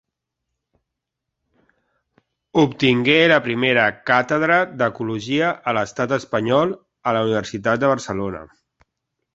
[2.61, 6.77] Obtingué la primera càtedra d'ecologia a l'Estat espanyol
[7.13, 8.45] a la Universitat de Barcelona.